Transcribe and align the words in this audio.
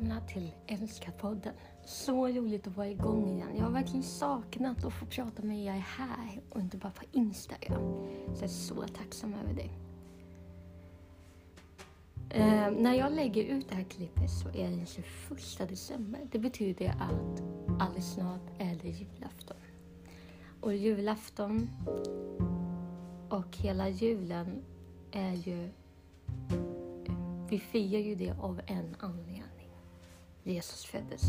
Välkomna 0.00 0.20
till 0.26 0.50
Älskarpodden. 0.66 1.52
Så 1.84 2.28
roligt 2.28 2.66
att 2.66 2.76
vara 2.76 2.88
igång 2.88 3.28
igen. 3.28 3.48
Jag 3.56 3.64
har 3.64 3.70
verkligen 3.70 4.02
saknat 4.02 4.84
att 4.84 4.92
få 4.92 5.06
prata 5.06 5.42
med 5.42 5.64
er 5.64 5.78
här 5.78 6.40
och 6.50 6.60
inte 6.60 6.76
bara 6.76 6.92
på 6.92 7.04
Instagram. 7.12 7.82
Så 8.26 8.34
jag 8.34 8.42
är 8.42 8.48
så 8.48 8.82
tacksam 8.82 9.34
över 9.34 9.54
det. 9.54 9.70
Eh, 12.38 12.70
när 12.70 12.94
jag 12.94 13.12
lägger 13.12 13.44
ut 13.44 13.68
det 13.68 13.74
här 13.74 13.84
klippet 13.84 14.30
så 14.30 14.48
är 14.48 14.70
det 14.70 14.76
den 14.76 14.86
21 14.86 15.68
december. 15.68 16.20
Det 16.32 16.38
betyder 16.38 16.88
att 16.88 17.42
alldeles 17.80 18.12
snart 18.14 18.50
är 18.58 18.78
det 18.82 18.88
julafton. 18.88 19.56
Och 20.60 20.74
julafton 20.74 21.70
och 23.28 23.56
hela 23.56 23.88
julen 23.88 24.62
är 25.12 25.34
ju 25.34 25.70
vi 27.50 27.58
firar 27.58 28.00
ju 28.00 28.14
det 28.14 28.30
av 28.40 28.60
en 28.66 28.96
anledning. 29.00 29.39
Jesus 30.44 30.84
föddes. 30.84 31.22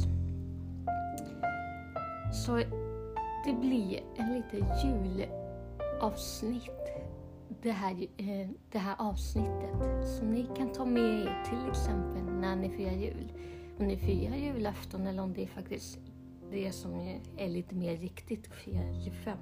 Så 2.46 2.56
det 3.46 3.54
blir 3.54 4.00
en 4.18 4.34
liten 4.34 4.68
julavsnitt 4.84 6.82
det 7.62 7.72
här, 7.72 8.08
eh, 8.18 8.50
det 8.72 8.78
här 8.78 8.96
avsnittet. 9.00 10.08
som 10.20 10.30
ni 10.30 10.48
kan 10.58 10.74
ta 10.74 10.86
med 10.86 11.22
er 11.22 11.44
till 11.50 11.70
exempel 11.70 12.24
när 12.24 12.56
ni 12.56 12.70
firar 12.70 12.92
jul. 12.92 13.32
Om 13.80 13.88
ni 13.88 13.98
firar 13.98 14.36
julafton 14.36 15.08
eller 15.08 15.24
om 15.24 15.34
det 15.34 15.44
är 15.44 15.48
faktiskt 15.48 16.00
det 16.52 16.72
som 16.72 17.20
är 17.38 17.50
lite 17.50 17.76
mer 17.76 17.98
riktigt 17.98 18.48
att 18.48 18.56
fira 18.56 18.82
25. 19.06 19.38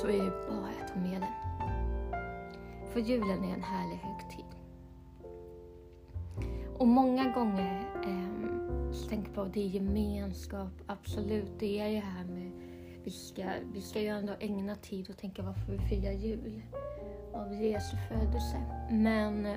Så 0.00 0.06
är 0.06 0.24
det 0.24 0.48
bara 0.48 0.70
att 0.82 0.94
ta 0.94 1.00
med 1.00 1.20
den. 1.20 1.32
För 2.92 3.00
julen 3.00 3.44
är 3.44 3.54
en 3.54 3.62
härlig 3.62 3.96
högtid. 3.96 4.49
Och 6.80 6.88
många 6.88 7.32
gånger 7.32 7.88
eh, 8.04 8.92
så 8.92 9.08
tänker 9.08 9.28
jag 9.28 9.34
på 9.34 9.42
att 9.42 9.54
det 9.54 9.60
är 9.60 9.68
gemenskap, 9.68 10.72
absolut. 10.86 11.52
Det 11.58 11.80
är 11.80 11.90
det 11.90 12.00
här 12.00 12.24
med 12.24 12.52
vi 13.04 13.10
ska, 13.10 13.42
vi 13.72 13.80
ska 13.80 14.00
ju 14.00 14.06
ändå 14.08 14.32
ägna 14.40 14.74
tid 14.74 15.10
och 15.10 15.16
tänka 15.16 15.42
varför 15.42 15.72
vi 15.72 15.78
firar 15.78 16.12
jul 16.12 16.62
av 17.32 17.54
Jesu 17.54 17.96
födelse. 18.08 18.56
Men 18.90 19.46
eh, 19.46 19.56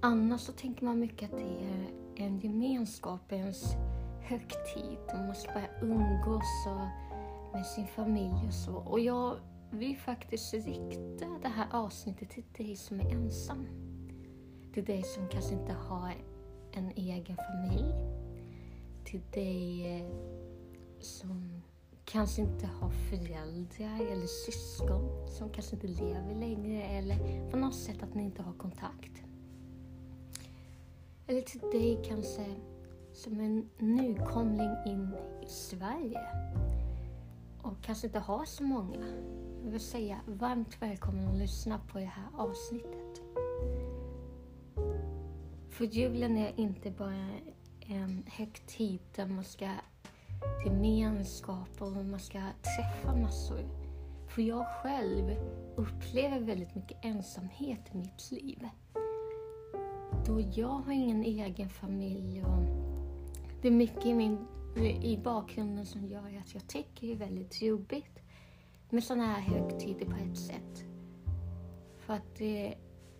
annars 0.00 0.40
så 0.40 0.52
tänker 0.52 0.84
man 0.84 0.98
mycket 0.98 1.32
att 1.32 1.38
det 1.38 1.64
är 1.64 1.86
en 2.26 2.38
gemenskapens 2.38 3.74
högtid. 4.20 4.98
Man 5.14 5.26
måste 5.26 5.48
bara 5.54 5.88
umgås 5.88 6.66
och, 6.66 7.52
med 7.52 7.66
sin 7.66 7.86
familj 7.86 8.46
och 8.46 8.54
så. 8.54 8.74
Och 8.74 9.00
jag 9.00 9.36
vill 9.70 9.96
faktiskt 9.96 10.54
rikta 10.54 11.26
det 11.42 11.48
här 11.48 11.66
avsnittet 11.70 12.30
till 12.30 12.44
dig 12.56 12.76
som 12.76 13.00
är 13.00 13.14
ensam. 13.14 13.91
Till 14.74 14.84
dig 14.84 15.02
som 15.02 15.28
kanske 15.28 15.54
inte 15.54 15.72
har 15.72 16.14
en 16.72 16.90
egen 16.96 17.36
familj. 17.36 17.94
Till 19.04 19.20
dig 19.30 19.86
eh, 19.96 20.06
som 21.00 21.62
kanske 22.04 22.42
inte 22.42 22.66
har 22.66 22.90
föräldrar 22.90 24.12
eller 24.12 24.26
syskon 24.26 25.28
som 25.28 25.50
kanske 25.50 25.74
inte 25.74 25.86
lever 25.86 26.34
längre 26.34 26.82
eller 26.82 27.50
på 27.50 27.56
något 27.56 27.74
sätt 27.74 28.02
att 28.02 28.14
ni 28.14 28.22
inte 28.22 28.42
har 28.42 28.52
kontakt. 28.52 29.22
Eller 31.26 31.40
till 31.40 31.60
dig 31.60 32.02
kanske 32.04 32.46
som 33.12 33.40
en 33.40 33.68
nykomling 33.78 34.76
in 34.86 35.14
i 35.42 35.48
Sverige 35.48 36.20
och 37.62 37.82
kanske 37.82 38.06
inte 38.06 38.18
har 38.18 38.44
så 38.44 38.62
många. 38.62 39.06
Jag 39.64 39.70
vill 39.70 39.80
säga 39.80 40.20
varmt 40.26 40.82
välkommen 40.82 41.28
att 41.28 41.38
lyssna 41.38 41.80
på 41.92 41.98
det 41.98 42.04
här 42.04 42.28
avsnittet. 42.36 43.11
För 45.72 45.84
julen 45.84 46.36
är 46.36 46.60
inte 46.60 46.90
bara 46.90 47.28
en 47.80 48.22
högtid 48.26 49.00
där 49.16 49.26
man 49.26 49.44
ska 49.44 49.70
gemenskap 50.66 51.68
och 51.82 51.92
man 51.92 52.20
ska 52.20 52.38
träffa 52.38 53.16
massor. 53.16 53.60
För 54.28 54.42
jag 54.42 54.66
själv 54.66 55.36
upplever 55.76 56.40
väldigt 56.40 56.74
mycket 56.74 57.04
ensamhet 57.04 57.80
i 57.92 57.96
mitt 57.96 58.30
liv. 58.30 58.68
Då 60.26 60.40
jag 60.54 60.68
har 60.68 60.92
ingen 60.92 61.24
egen 61.24 61.68
familj 61.68 62.44
och 62.44 62.62
det 63.62 63.68
är 63.68 63.72
mycket 63.72 64.06
i, 64.06 64.14
min, 64.14 64.46
i 65.02 65.20
bakgrunden 65.24 65.86
som 65.86 66.06
gör 66.06 66.38
att 66.38 66.54
jag 66.54 66.68
tycker 66.68 67.06
det 67.06 67.12
är 67.12 67.16
väldigt 67.16 67.62
jobbigt 67.62 68.18
med 68.90 69.04
sådana 69.04 69.26
här 69.26 69.40
högtider 69.40 70.06
på 70.06 70.16
ett 70.16 70.38
sätt. 70.38 70.84
För 71.98 72.14
att 72.14 72.36
det, 72.38 72.74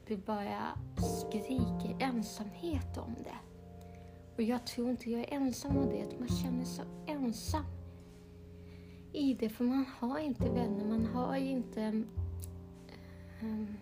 det 0.06 0.16
bara 0.16 0.78
skriker 0.96 1.96
ensamhet 2.00 2.98
om 2.98 3.14
det. 3.24 3.38
Och 4.36 4.42
jag 4.42 4.66
tror 4.66 4.90
inte 4.90 5.10
jag 5.10 5.20
är 5.20 5.32
ensam 5.34 5.76
om 5.76 5.88
det, 5.88 6.02
att 6.02 6.18
man 6.18 6.28
känner 6.28 6.64
sig 6.64 6.84
ensam 7.06 7.64
i 9.12 9.34
det. 9.34 9.48
För 9.48 9.64
man 9.64 9.84
har 9.98 10.18
inte 10.18 10.50
vänner, 10.50 10.84
man 10.84 11.06
har 11.06 11.36
inte 11.36 12.04
um, 13.42 13.76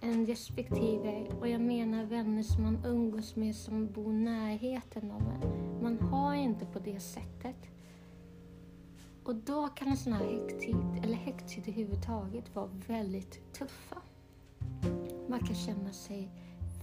en 0.00 0.26
respektive, 0.26 1.26
och 1.40 1.48
jag 1.48 1.60
menar 1.60 2.04
vänner 2.04 2.42
som 2.42 2.62
man 2.62 2.84
umgås 2.84 3.36
med 3.36 3.56
som 3.56 3.92
bor 3.92 4.12
närheten 4.12 5.10
av 5.10 5.22
en. 5.22 5.82
Man 5.82 5.98
har 5.98 6.34
inte 6.34 6.66
på 6.66 6.78
det 6.78 7.00
sättet. 7.00 7.56
Och 9.24 9.34
då 9.34 9.68
kan 9.68 9.88
en 9.88 9.96
sån 9.96 10.12
här 10.12 10.24
högtid, 10.24 11.04
eller 11.04 11.14
högtid 11.14 11.62
överhuvudtaget, 11.62 12.54
vara 12.54 12.70
väldigt 12.86 13.52
tuffa. 13.52 13.96
Man 15.34 15.46
kan 15.46 15.56
känna 15.56 15.92
sig 15.92 16.30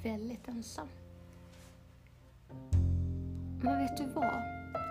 väldigt 0.04 0.48
ensam. 0.48 0.88
Men 3.62 3.80
vet 3.80 3.98
du 3.98 4.06
vad? 4.06 4.42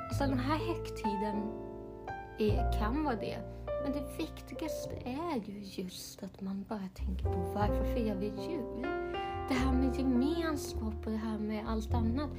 Alltså 0.09 0.27
den 0.27 0.39
här 0.39 0.59
högtiden 0.59 1.53
är, 2.39 2.79
kan 2.79 3.05
vara 3.05 3.17
det. 3.17 3.39
Men 3.83 3.93
det 3.93 4.19
viktigaste 4.19 4.95
är 5.05 5.41
ju 5.47 5.83
just 5.83 6.23
att 6.23 6.41
man 6.41 6.65
bara 6.69 6.89
tänker 6.95 7.25
på 7.25 7.53
varför 7.55 7.95
firar 7.95 8.17
vi 8.17 8.27
jul? 8.27 8.83
Det 9.49 9.55
här 9.55 9.73
med 9.73 9.97
gemenskap 9.97 11.07
och 11.07 11.11
det 11.11 11.17
här 11.17 11.39
med 11.39 11.69
allt 11.69 11.95
annat. 11.95 12.31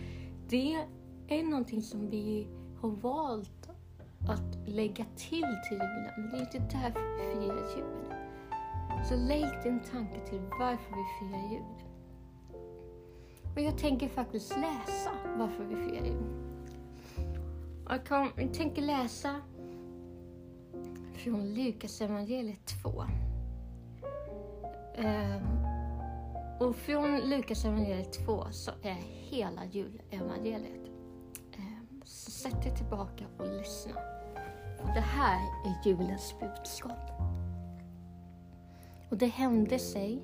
Det 0.50 0.86
är 1.28 1.44
någonting 1.44 1.82
som 1.82 2.10
vi 2.10 2.48
har 2.80 2.90
valt 2.90 3.70
att 4.30 4.70
lägga 4.70 5.06
till 5.16 5.58
till 5.70 5.78
julen. 5.78 6.12
Men 6.18 6.30
det 6.30 6.38
är 6.38 6.42
inte 6.42 6.78
därför 6.78 7.18
vi 7.18 7.34
firar 7.34 7.78
jul. 7.78 8.21
Så 9.10 9.16
lägg 9.16 9.64
din 9.64 9.80
tanke 9.80 10.20
till 10.30 10.42
varför 10.60 10.92
vi 10.96 11.06
firar 11.20 11.52
jul. 11.52 11.92
Och 13.56 13.62
jag 13.62 13.78
tänker 13.78 14.08
faktiskt 14.08 14.50
läsa 14.50 15.12
varför 15.38 15.64
vi 15.64 15.76
firar 15.76 16.06
jul. 16.06 16.52
Jag, 17.90 18.06
kan, 18.06 18.30
jag 18.36 18.54
tänker 18.54 18.82
läsa 18.82 19.42
från 21.14 21.54
Lukas 21.54 22.02
evangeliet 22.02 22.66
2. 22.84 23.04
Ehm, 24.96 25.42
och 26.60 26.76
från 26.76 27.20
Lukas 27.20 27.66
evangeliet 27.66 28.26
2 28.26 28.46
så 28.52 28.72
är 28.84 28.98
hela 29.30 29.66
julevangeliet. 29.66 30.90
Ehm, 31.58 32.02
så 32.06 32.32
sätt 32.32 32.64
dig 32.64 32.78
tillbaka 32.78 33.26
och 33.38 33.48
lyssna. 33.48 33.94
Det 34.78 35.00
här 35.00 35.40
är 35.66 35.88
julens 35.88 36.36
budskap. 36.40 37.31
Och 39.12 39.18
det 39.18 39.28
hände 39.28 39.80
sig 39.80 40.22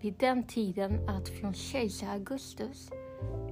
vid 0.00 0.14
den 0.18 0.46
tiden 0.46 1.08
att 1.08 1.28
från 1.28 1.54
kejsar 1.54 2.06
Augustus 2.06 2.90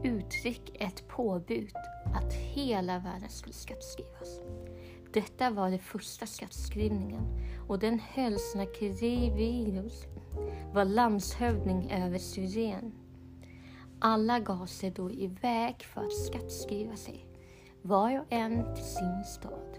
utgick 0.05 0.83
ett 0.83 1.09
påbud 1.09 1.73
att 2.15 2.33
hela 2.33 2.99
världen 2.99 3.29
skulle 3.29 3.55
skattskrivas. 3.55 4.41
Detta 5.12 5.51
var 5.51 5.71
den 5.71 5.79
första 5.79 6.27
skattskrivningen 6.27 7.23
och 7.69 7.79
den 7.79 7.99
hölls 7.99 8.53
när 8.57 8.75
Quirinius 8.75 10.05
var 10.73 10.85
landshövding 10.85 11.91
över 11.91 12.19
Syrien. 12.19 12.93
Alla 13.99 14.41
gav 14.41 14.67
sig 14.67 14.91
då 14.91 15.11
iväg 15.11 15.83
för 15.83 16.01
att 16.01 16.13
skattskriva 16.27 16.97
sig, 16.97 17.27
var 17.83 18.21
och 18.21 18.27
en 18.33 18.75
till 18.75 18.85
sin 18.85 19.25
stad. 19.25 19.69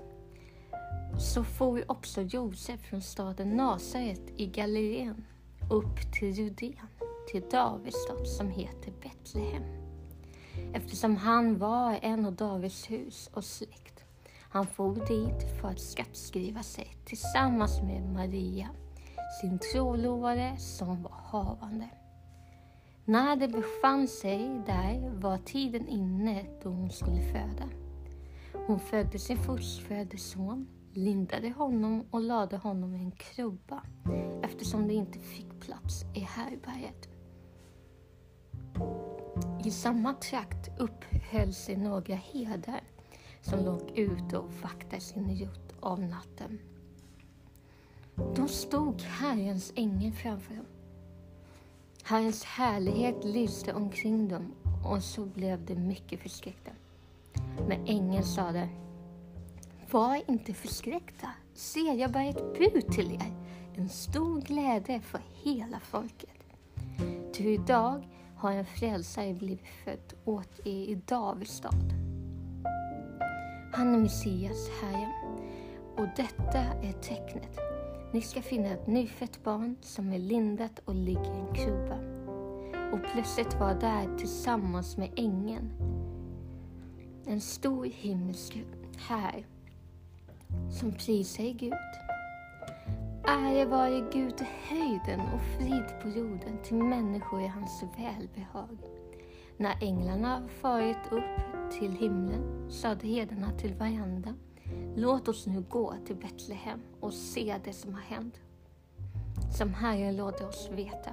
Så 1.22 1.44
for 1.44 1.92
också 1.92 2.22
Josef 2.22 2.82
från 2.82 3.02
staden 3.02 3.50
Nasaret 3.50 4.22
i 4.38 4.46
Galileen 4.46 5.26
upp 5.72 6.14
till 6.14 6.32
Judeen, 6.32 6.88
till 7.32 7.44
Davids 7.52 7.96
stad 8.04 8.28
som 8.28 8.50
heter 8.50 8.94
Betlehem. 9.02 9.64
Eftersom 10.74 11.16
han 11.16 11.58
var 11.58 12.00
en 12.02 12.26
av 12.26 12.34
Davids 12.36 12.92
hus 12.92 13.30
och 13.34 13.44
släkt. 13.44 14.04
Han 14.40 14.68
for 14.68 14.96
dit 14.96 15.60
för 15.62 15.68
att 15.68 15.80
skattskriva 15.80 16.64
sig 16.64 16.96
tillsammans 17.06 17.82
med 17.82 18.14
Maria, 18.14 18.70
sin 19.42 19.60
trolovade 19.60 20.58
som 20.58 21.04
var 21.04 21.18
havande. 21.24 21.90
När 23.06 23.36
de 23.36 23.48
befann 23.48 24.08
sig 24.08 24.62
där 24.66 25.10
var 25.10 25.38
tiden 25.38 25.88
inne 25.88 26.46
då 26.64 26.70
hon 26.70 26.92
skulle 26.92 27.22
föda. 27.22 27.70
Hon 28.68 28.80
födde 28.80 29.20
sin 29.20 29.38
förstfödde 29.38 30.18
son 30.18 30.68
lindade 30.94 31.50
honom 31.50 32.06
och 32.12 32.22
lade 32.22 32.58
honom 32.58 32.96
i 32.96 33.00
en 33.00 33.12
krubba 33.12 33.84
eftersom 34.44 34.88
det 34.88 34.94
inte 34.94 35.20
fick 35.20 35.60
plats 35.60 36.06
i 36.16 36.20
härbärget. 36.20 37.10
I 39.66 39.72
samma 39.72 40.14
trakt 40.14 40.80
upphöll 40.80 41.54
sig 41.54 41.78
några 41.78 42.16
herdar 42.16 42.82
som 43.42 43.66
låg 43.66 43.92
ute 43.96 44.38
och 44.38 44.54
vaktade 44.54 45.02
sin 45.02 45.36
rutt 45.36 45.76
av 45.80 46.00
natten. 46.00 46.60
Då 48.36 48.48
stod 48.48 49.02
Herrens 49.02 49.74
ängel 49.76 50.14
framför 50.14 50.56
dem. 50.56 50.66
Herrens 52.04 52.44
härlighet 52.44 53.24
lyste 53.24 53.74
omkring 53.74 54.28
dem 54.28 54.54
och 54.86 55.04
så 55.04 55.26
blev 55.26 55.66
de 55.66 55.76
mycket 55.76 56.20
förskräckta. 56.20 56.72
Men 57.68 57.86
ängeln 57.88 58.24
sade, 58.24 58.70
var 59.92 60.22
inte 60.28 60.54
förskräckta. 60.54 61.28
Se, 61.54 61.80
jag 61.80 62.12
bär 62.12 62.30
ett 62.30 62.58
bud 62.58 62.92
till 62.92 63.12
er, 63.12 63.34
en 63.76 63.90
stor 63.90 64.42
glädje 64.42 65.02
för 65.02 65.22
hela 65.44 65.80
folket. 65.80 66.30
Ty 67.34 67.54
idag 67.54 68.08
har 68.36 68.52
en 68.52 68.66
frälsare 68.66 69.34
blivit 69.34 69.68
född 69.86 70.14
åt 70.26 70.60
er 70.66 70.90
i 70.90 71.02
Davids 71.06 71.52
stad. 71.52 71.94
Han 73.74 73.96
är 73.96 74.00
Messias, 74.00 74.70
Herren. 74.82 75.12
Och 75.98 76.08
detta 76.16 76.60
är 76.60 76.94
tecknet. 76.94 77.58
Ni 78.14 78.22
ska 78.22 78.42
finna 78.42 78.68
ett 78.68 78.88
nyfött 78.88 79.44
barn 79.44 79.76
som 79.82 80.14
är 80.14 80.20
lindat 80.20 80.80
och 80.86 80.96
ligger 80.96 81.36
i 81.36 81.40
en 81.40 81.56
krubba. 81.56 81.98
Och 82.94 83.12
plötsligt 83.14 83.60
var 83.60 83.74
där 83.74 84.18
tillsammans 84.18 84.98
med 84.98 85.10
ängeln 85.16 85.72
en 87.26 87.42
stor 87.42 87.86
himmelsk 87.86 88.64
här 88.98 89.46
som 90.70 90.92
prisar 90.92 91.44
Gud. 91.44 91.74
Ära 93.24 93.66
vare 93.66 94.10
Gud 94.14 94.42
i 94.42 94.48
höjden 94.70 95.20
och 95.20 95.42
frid 95.58 96.02
på 96.02 96.10
jorden 96.10 96.58
till 96.64 96.78
människor 96.78 97.42
i 97.42 97.48
hans 97.48 97.84
välbehag. 97.98 98.78
När 99.58 99.84
änglarna 99.84 100.48
farit 100.62 101.12
upp 101.12 101.72
till 101.80 101.92
himlen 101.92 102.72
sade 102.72 103.08
herdarna 103.08 103.52
till 103.52 103.74
varandra 103.74 104.34
Låt 104.96 105.28
oss 105.28 105.48
nu 105.48 105.62
gå 105.70 105.96
till 106.06 106.16
Betlehem 106.16 106.80
och 107.00 107.14
se 107.14 107.56
det 107.64 107.74
som 107.74 107.94
har 107.94 108.02
hänt, 108.02 108.40
som 109.58 109.74
Herren 109.74 110.18
låter 110.18 110.48
oss 110.48 110.70
veta. 110.72 111.12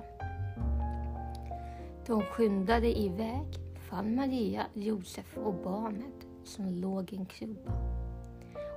De 2.06 2.22
skyndade 2.22 2.98
iväg, 3.00 3.46
fann 3.90 4.14
Maria, 4.14 4.66
Josef 4.74 5.38
och 5.38 5.54
barnet 5.54 6.26
som 6.44 6.68
låg 6.68 7.12
i 7.12 7.16
en 7.16 7.26
krubba. 7.26 7.72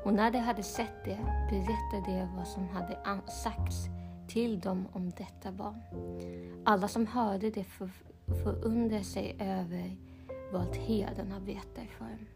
Och 0.03 0.13
när 0.13 0.31
de 0.31 0.37
hade 0.37 0.63
sett 0.63 1.05
det 1.05 1.17
berättade 1.49 2.19
de 2.19 2.35
vad 2.35 2.47
som 2.47 2.69
hade 2.69 2.97
sagts 3.43 3.85
till 4.27 4.59
dem 4.59 4.87
om 4.93 5.09
detta 5.09 5.51
barn. 5.51 5.81
Alla 6.65 6.87
som 6.87 7.07
hörde 7.07 7.49
det 7.49 7.65
förundrade 8.43 9.03
sig 9.03 9.35
över 9.39 9.97
vad 10.51 10.75
herdarna 10.75 11.39
berättade 11.39 11.87
för 11.87 12.05
dem. 12.05 12.27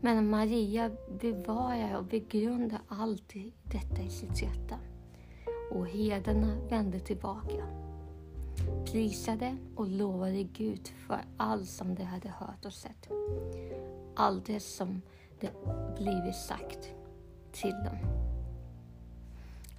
Men 0.00 0.30
Maria 0.30 0.90
bevarar 1.20 1.96
och 1.96 2.04
begrundar 2.04 2.80
allt 2.88 3.34
detta 3.62 4.02
i 4.02 4.10
sitt 4.10 4.42
hjärta. 4.42 4.78
Och 5.70 5.86
herdarna 5.86 6.56
vände 6.70 7.00
tillbaka, 7.00 7.66
prisade 8.92 9.56
och 9.76 9.88
lovade 9.88 10.42
Gud 10.42 10.88
för 10.88 11.20
allt 11.36 11.68
som 11.68 11.94
de 11.94 12.04
hade 12.04 12.28
hört 12.28 12.64
och 12.64 12.72
sett. 12.72 13.08
Allt 14.16 14.46
det 14.46 14.60
som 14.60 15.02
det 15.42 15.52
blivit 15.98 16.36
sagt 16.36 16.94
till 17.52 17.70
dem. 17.84 17.98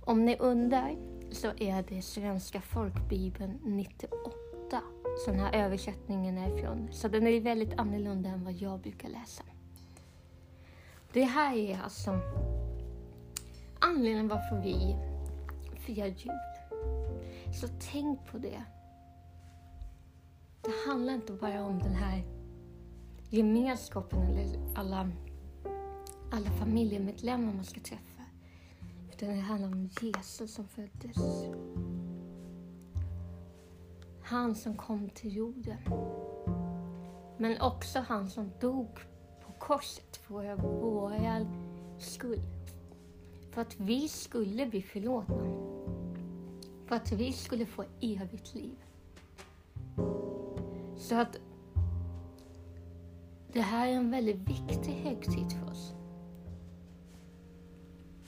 Om 0.06 0.26
ni 0.26 0.38
undrar 0.38 0.96
så 1.32 1.48
är 1.48 1.86
det 1.90 2.02
Svenska 2.02 2.62
folkbibeln 2.62 3.60
98 3.64 4.82
som 5.26 5.38
den 5.38 5.46
här 5.46 5.66
översättningen 5.66 6.38
är 6.38 6.58
ifrån. 6.58 6.90
Så 6.92 7.08
den 7.08 7.28
är 7.28 7.42
väldigt 7.42 7.80
annorlunda 7.80 8.30
än 8.30 8.44
vad 8.44 8.54
jag 8.54 8.80
brukar 8.80 9.10
läsa. 9.10 9.44
Det 11.14 11.24
här 11.24 11.56
är 11.56 11.82
alltså 11.84 12.20
anledningen 13.80 14.28
varför 14.28 14.62
vi 14.62 14.96
firar 15.78 16.08
jul. 16.08 16.32
Så 17.62 17.68
tänk 17.92 18.26
på 18.32 18.38
det. 18.38 18.64
Det 20.62 20.90
handlar 20.90 21.14
inte 21.14 21.34
bara 21.34 21.66
om 21.66 21.80
den 21.80 21.96
här 21.96 22.24
gemenskapen 23.30 24.22
eller 24.22 24.60
alla, 24.76 25.10
alla 26.34 26.50
familjemedlemmar 26.50 27.54
man 27.54 27.64
ska 27.64 27.80
träffa. 27.80 28.24
Utan 29.12 29.30
det 29.30 29.36
handlar 29.36 29.68
om 29.68 29.90
Jesus 30.02 30.54
som 30.54 30.68
föddes. 30.68 31.18
Han 34.24 34.56
som 34.56 34.78
kom 34.78 35.10
till 35.10 35.36
jorden. 35.36 35.78
Men 37.38 37.62
också 37.62 38.00
han 38.00 38.30
som 38.30 38.52
dog 38.60 39.00
på 39.46 39.52
korset 39.60 40.18
för 40.18 40.56
vår 40.56 41.48
skull. 42.00 42.42
För 43.52 43.62
att 43.62 43.80
vi 43.80 44.08
skulle 44.08 44.66
bli 44.66 44.82
förlåtna. 44.82 45.44
För 46.86 46.96
att 46.96 47.12
vi 47.12 47.34
skulle 47.34 47.66
få 47.66 47.86
evigt 48.02 48.56
liv. 48.56 48.78
Så 50.98 51.16
att 51.16 51.38
det 53.54 53.62
här 53.62 53.88
är 53.88 53.94
en 53.94 54.12
väldigt 54.12 54.50
viktig 54.50 54.92
högtid 54.92 55.52
för 55.52 55.72
oss. 55.72 55.94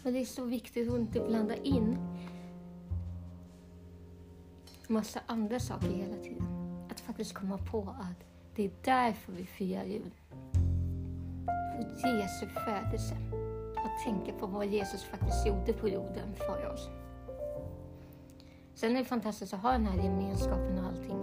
Men 0.06 0.14
det 0.14 0.20
är 0.20 0.26
så 0.26 0.46
viktigt 0.46 0.90
att 0.90 1.00
inte 1.00 1.20
blanda 1.20 1.56
in 1.56 1.98
massa 4.88 5.20
andra 5.26 5.60
saker 5.60 5.88
hela 5.88 6.18
tiden. 6.18 6.48
Att 6.92 7.00
faktiskt 7.00 7.34
komma 7.34 7.58
på 7.58 7.96
att 8.00 8.26
det 8.56 8.66
är 8.66 8.72
därför 8.84 9.32
vi 9.32 9.46
firar 9.46 9.84
jul 9.84 10.12
För 12.02 12.20
Jesu 12.20 12.48
födelse 12.48 13.18
och 13.72 14.04
tänka 14.06 14.40
på 14.40 14.48
vad 14.48 14.66
Jesus 14.66 15.04
faktiskt 15.04 15.48
gjorde 15.48 15.74
på 15.74 15.90
jorden 15.90 16.36
för 16.36 16.74
oss. 16.74 16.90
Sen 18.76 18.96
är 18.96 19.00
det 19.00 19.06
fantastiskt 19.06 19.54
att 19.54 19.62
ha 19.62 19.72
den 19.72 19.86
här 19.86 20.04
gemenskapen 20.04 20.80
och 20.80 20.86
allting. 20.86 21.20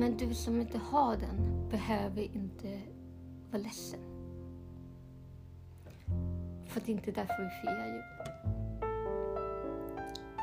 Men 0.00 0.16
du 0.16 0.34
som 0.34 0.60
inte 0.60 0.78
har 0.78 1.16
den 1.16 1.68
behöver 1.70 2.22
inte 2.22 2.80
vara 3.50 3.62
ledsen. 3.62 4.09
För 6.70 6.80
det 6.80 6.92
är 6.92 6.96
inte 6.96 7.10
därför 7.10 7.42
vi 7.42 7.50
firar 7.50 7.86
jul. 7.86 8.02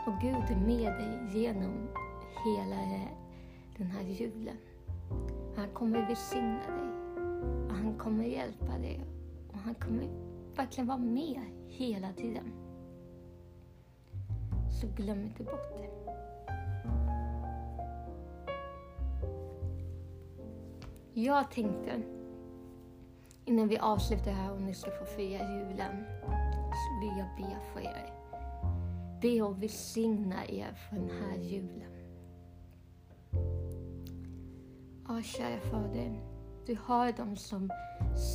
Och 0.07 0.21
Gud 0.21 0.57
är 0.57 0.65
med 0.65 0.93
dig 0.93 1.41
genom 1.41 1.87
hela 2.45 3.07
den 3.77 3.87
här 3.87 4.03
julen. 4.03 4.57
Han 5.55 5.69
kommer 5.73 6.07
välsigna 6.07 6.59
dig 6.67 6.89
och 7.69 7.75
han 7.75 7.97
kommer 7.97 8.23
hjälpa 8.23 8.77
dig 8.77 9.05
och 9.51 9.57
han 9.57 9.75
kommer 9.75 10.07
verkligen 10.55 10.87
vara 10.87 10.97
med 10.97 11.41
hela 11.67 12.13
tiden. 12.13 12.53
Så 14.81 14.87
glöm 14.95 15.23
inte 15.23 15.43
bort 15.43 15.77
det. 15.77 15.89
Jag 21.13 21.51
tänkte 21.51 22.16
innan 23.47 23.67
vi 23.67 23.77
avslutar 23.77 24.31
här 24.31 24.53
och 24.53 24.61
ni 24.61 24.73
ska 24.73 24.91
få 24.91 25.05
fira 25.05 25.39
julen 25.39 26.05
så 26.71 26.99
vill 27.01 27.17
jag 27.17 27.27
be 27.37 27.57
för 27.73 27.79
er. 27.79 28.13
Be 29.21 29.41
och 29.41 29.63
välsigna 29.63 30.45
er 30.47 30.73
för 30.73 30.95
den 30.95 31.09
här 31.09 31.37
julen. 31.37 31.91
Ja, 35.07 35.21
kära 35.21 35.59
Fader. 35.59 36.23
Du 36.65 36.77
har 36.83 37.11
de 37.11 37.35
som 37.35 37.71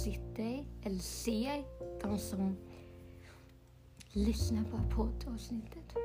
sitter 0.05 0.65
eller 0.83 0.99
ser, 0.99 1.65
de 2.03 2.19
som 2.19 2.57
lyssnar 4.13 4.65
på 4.65 4.79
poddavsnittet. 4.97 5.97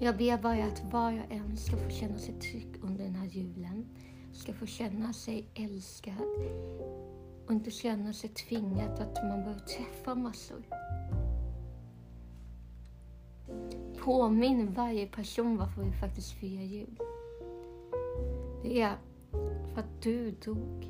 Jag 0.00 0.16
ber 0.16 0.42
bara 0.42 0.64
att 0.64 0.92
var 0.92 1.12
och 1.12 1.32
en 1.32 1.56
ska 1.56 1.76
få 1.76 1.90
känna 1.90 2.18
sig 2.18 2.34
trygg 2.34 2.76
under 2.82 3.04
den 3.04 3.14
här 3.14 3.26
julen. 3.26 3.86
Ska 4.32 4.52
få 4.52 4.66
känna 4.66 5.12
sig 5.12 5.46
älskad 5.54 6.14
och 7.46 7.52
inte 7.52 7.70
känna 7.70 8.12
sig 8.12 8.30
tvingad 8.30 9.00
att 9.00 9.22
man 9.22 9.40
behöver 9.40 9.60
träffa 9.60 10.14
massor. 10.14 10.62
Påminn 14.04 14.74
varje 14.74 15.06
person 15.06 15.56
varför 15.56 15.82
vi 15.82 15.92
faktiskt 15.92 16.32
firar 16.32 16.62
jul. 16.62 16.98
Det 18.62 18.80
är 18.80 18.96
för 19.74 19.80
att 19.80 20.02
du 20.02 20.30
dog. 20.30 20.88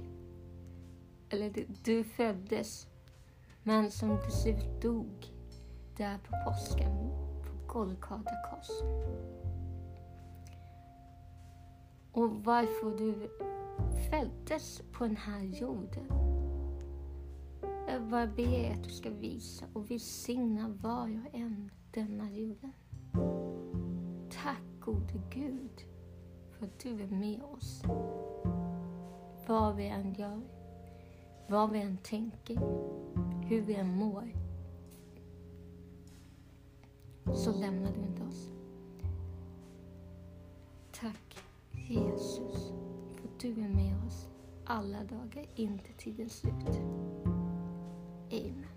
Eller 1.29 1.67
du 1.85 2.05
föddes, 2.05 2.87
men 3.63 3.91
som 3.91 4.19
till 4.23 4.33
slut 4.33 4.83
dog 4.83 5.33
där 5.97 6.19
på 6.19 6.51
påsken, 6.51 6.93
på 7.43 7.73
Golgata 7.73 8.33
kors. 8.51 8.71
Och 12.13 12.31
varför 12.45 12.99
du 12.99 13.31
föddes 14.11 14.83
på 14.93 15.05
den 15.05 15.17
här 15.17 15.43
jorden. 15.43 16.22
Eh, 17.93 17.99
jag 17.99 18.03
bara 18.03 18.27
ber 18.27 18.71
att 18.71 18.85
du 18.85 18.91
ska 18.91 19.11
visa 19.11 19.67
och 19.73 19.91
välsigna 19.91 20.69
var 20.69 21.21
och 21.27 21.39
en 21.39 21.71
denna 21.91 22.31
julen. 22.31 22.73
Tack 24.31 24.63
gode 24.81 25.21
Gud 25.31 25.85
för 26.51 26.67
att 26.67 26.79
du 26.79 27.03
är 27.03 27.07
med 27.07 27.43
oss. 27.43 27.83
Vad 29.47 29.77
vi 29.77 29.87
än 29.87 30.15
gör, 30.15 30.41
vad 31.49 31.71
vi 31.71 31.81
än 31.81 31.97
tänker, 31.97 32.57
hur 33.49 33.63
vi 33.63 33.75
än 33.75 33.97
mår, 33.97 34.33
så 37.35 37.53
lämnar 37.53 37.93
du 37.93 38.01
inte 38.01 38.23
oss. 38.23 38.49
Tack 40.93 41.37
Jesus 41.73 42.73
för 43.15 43.29
att 43.29 43.41
du 43.41 43.49
är 43.49 43.69
med 43.69 44.07
oss 44.07 44.29
alla 44.65 45.05
dagar 45.05 45.47
inte 45.57 45.93
tidens 45.99 46.33
slut. 46.33 46.81
Amen. 48.33 48.72